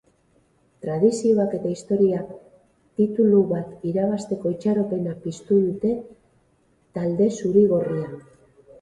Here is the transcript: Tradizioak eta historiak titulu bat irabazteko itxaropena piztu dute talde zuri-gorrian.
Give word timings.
Tradizioak 0.85 1.53
eta 1.57 1.73
historiak 1.73 2.31
titulu 3.03 3.43
bat 3.53 3.87
irabazteko 3.93 4.57
itxaropena 4.57 5.17
piztu 5.29 5.63
dute 5.71 5.95
talde 6.99 7.33
zuri-gorrian. 7.41 8.23